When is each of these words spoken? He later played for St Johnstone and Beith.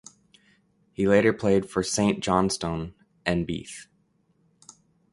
He 0.93 1.07
later 1.07 1.31
played 1.31 1.69
for 1.69 1.83
St 1.83 2.23
Johnstone 2.23 2.95
and 3.23 3.45
Beith. 3.45 3.85